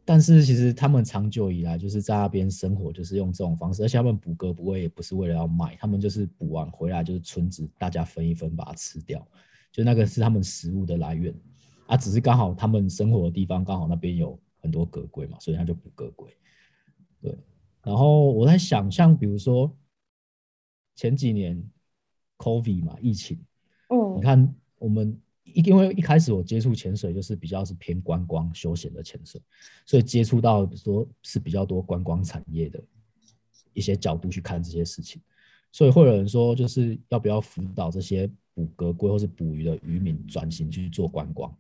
[0.05, 9.27] 但是其实他们长久以来就是在那边生活，就是用这种方式，而且他们捕格不会也不是为了要卖，他们就是捕完回来就是村子大家分一分把它吃掉，
[9.71, 11.33] 就那个是他们食物的来源
[11.87, 16.29] 啊，只是刚好他们生活的地方刚好那边有很多蛤龟嘛，所以他就不蛤龟。
[17.21, 17.37] 对，
[17.83, 19.75] 然后我在想，像比如说
[20.95, 21.63] 前几年
[22.37, 23.37] COVID 嘛，疫情。
[23.89, 29.41] 嗯你看，我们一因为一开始我接触潜水就是比较是偏观光休闲的潜水，
[29.85, 32.81] 所以接触到说是比较多观光产业的
[33.73, 35.21] 一些角度去看这些事情，
[35.71, 41.55] 所以会有人说，就是要不要辅导这些捕蛤龟或是捕鱼的渔民转型去做观光？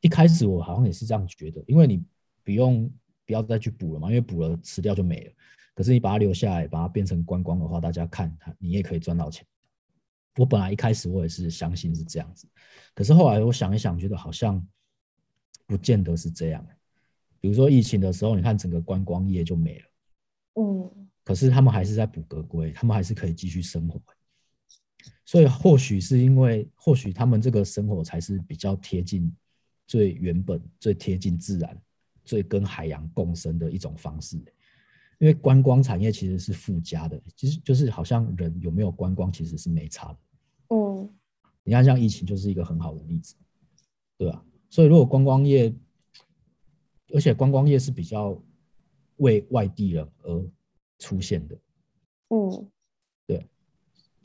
[0.00, 2.04] 一开始我好像也是这样觉得，因为你
[2.44, 2.90] 不用
[3.26, 5.32] 不要再去捕了嘛，因为捕了吃掉就没了。
[5.74, 9.46] 可是你把它留下来，把它变成观光的话，大家看它，你也可以赚到钱。
[10.36, 12.48] 我本来一开始我也是相信是这样子，
[12.94, 14.64] 可是后来我想一想，觉得好像
[15.66, 16.64] 不见得是这样。
[17.40, 19.86] 比如说疫情的时候，你看整个观光业就没了，
[20.54, 24.00] 嗯可是他们还是在捕格龟，他们还是可以继续生活。
[25.28, 29.30] 所以或许是因为，或许他们这个生活才是比较贴近
[29.86, 31.78] 最原本、最贴近自然、
[32.24, 34.38] 最跟海洋共生的一种方式。
[35.18, 40.18] 因为观光产业其实是附加的，其实就是好像人有没有观光其实是没差的。
[40.74, 41.06] 嗯，
[41.62, 43.34] 你看像疫情就是一个很好的例子，
[44.16, 44.42] 对吧？
[44.70, 45.70] 所以如果观光业，
[47.12, 48.42] 而且观光业是比较
[49.16, 50.50] 为外地人而
[50.98, 51.58] 出现的，
[52.28, 52.70] 嗯，
[53.26, 53.46] 对，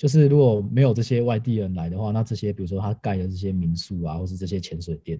[0.03, 5.17] 就是如果没有这些外地人来的话，那这些比如说他盖的这些民宿啊，或是这些潜水店，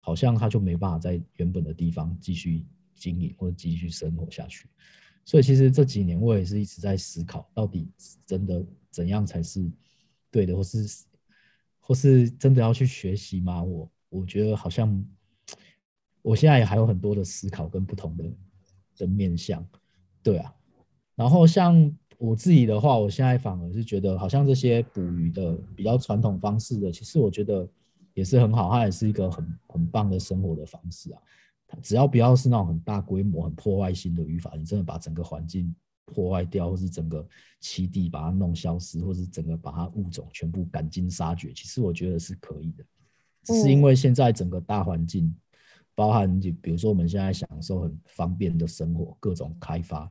[0.00, 2.66] 好像他就没办法在原本的地方继续。
[2.98, 4.66] 经营或者继续生活下去，
[5.22, 7.86] 所以其实这几年我也是一直在思考，到底
[8.24, 9.70] 真的怎样才是
[10.30, 11.04] 对的，或是
[11.78, 13.62] 或是真的要去学习吗？
[13.62, 15.06] 我我觉得好像
[16.22, 18.24] 我现在也还有很多的思考跟不同的
[18.96, 19.62] 的面向，
[20.22, 20.50] 对啊。
[21.16, 27.68] 然后像我自己的话，我现在反而是觉得，好像这些捕鱼的比较传统方式的，其实我觉得
[28.14, 31.20] 也是很好，它也是一个很很棒的生活的方式啊。
[31.82, 37.26] 只要不要是那种很大规模、很破坏性的语法，你真的把整个环境破坏掉，或是整个
[37.60, 42.84] 栖地把它弄消失，或是整个把它物种全部赶尽杀绝，其实我觉得是可以的。
[43.42, 45.34] 只是因为现在整个大环境，
[45.94, 50.10] 包含就比如说我们现在享受很方便的生活，各种开发，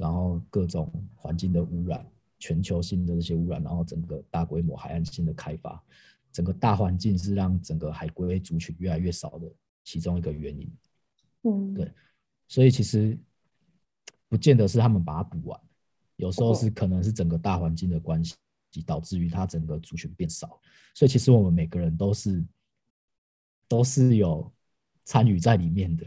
[0.00, 2.04] 然后各种环境的污染，
[2.38, 5.82] 全球性的这些污染，然后整个大规模海岸性的开发，
[6.32, 9.46] 整个大环境是让整个海龟族群越来越少的。
[9.82, 10.72] 其中一个原因，
[11.42, 11.90] 嗯，对，
[12.46, 13.18] 所以其实
[14.28, 15.60] 不见得是他们把它补完，
[16.16, 18.36] 有时候是可能是整个大环境的关系，
[18.86, 20.60] 导致于它整个族群变少。
[20.94, 22.44] 所以其实我们每个人都是
[23.66, 24.52] 都是有
[25.04, 26.06] 参与在里面的，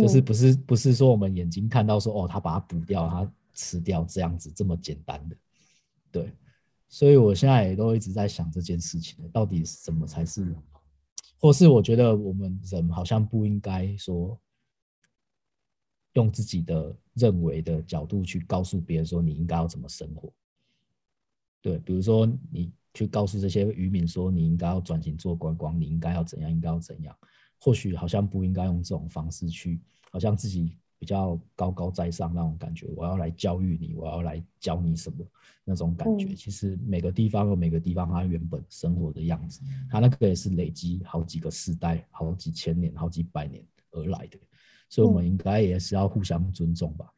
[0.00, 5.36] 就是不是不是说我们眼睛看到说哦，他把它补掉，他吃掉这样子这么简单的，
[6.10, 6.32] 对。
[6.88, 10.54] 所以我现在也都一直在想这件事情，到底什么才是？
[11.38, 14.40] 或是我觉得我们人好像不应该说
[16.12, 20.32] 用自己的认为的角度去告诉别人说你应该要怎么生活。
[21.60, 27.14] 对，比如说你去告诉这些渔民说你应该要转型做观光，你应该要怎样，应该要怎样。
[27.58, 29.80] 或许好像不应该用这种方式去，
[30.10, 30.76] 好像自己。
[30.98, 35.18] 比较高高在上那种感觉，我要来教育你，我要来教你什么
[35.62, 36.34] 那种感觉。
[36.34, 44.38] 其实每个地方有每个地方它原本生活的样子，它那个也是累积好几个世代、好几千年、好几百年而来的，
[44.88, 47.12] 所以我们应该也是要互相尊重吧。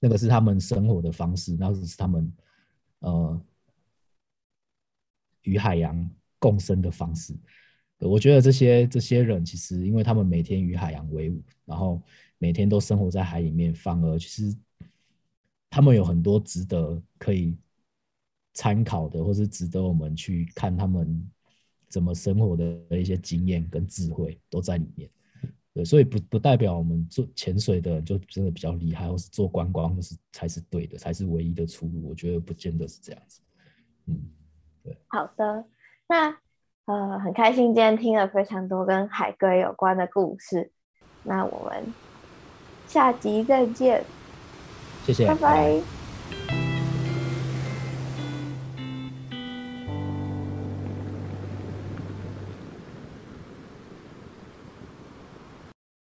[0.00, 2.32] 那个是他们生活的方式，那个是他们
[2.98, 3.40] 呃
[5.42, 6.10] 与海洋
[6.40, 7.32] 共生的方式。
[7.98, 12.02] 我觉得这些这些人其实，因为他们每天与海洋为伍，然后。
[12.36, 14.54] 每天都生活在海里面，反而其实
[15.70, 17.56] 他们有很多值得可以
[18.52, 21.26] 参考的，或是值得我们去看他们
[21.88, 25.08] 怎么生活的一些经验跟智慧都在里面。
[25.72, 32.08] 对，所以不不代表我们做潜水的就真的比较厉害，或是做观光就是才是对的，才是唯一的出路。
[32.08, 33.40] 我觉得不见得是这样子。
[34.06, 34.20] 嗯，
[34.82, 34.94] 对。
[35.06, 35.64] 好的，
[36.08, 36.36] 那
[36.86, 40.70] 呃很开心今天听了非常多跟海龟有关的故事。
[41.22, 41.92] 那我们。
[42.86, 44.04] 下集再见，
[45.06, 46.03] 谢谢，拜拜。